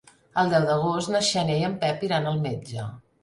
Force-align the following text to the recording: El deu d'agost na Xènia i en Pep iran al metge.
El 0.43 0.47
deu 0.53 0.63
d'agost 0.69 1.11
na 1.15 1.21
Xènia 1.27 1.59
i 1.63 1.67
en 1.69 1.77
Pep 1.85 2.07
iran 2.09 2.27
al 2.31 2.43
metge. 2.49 2.87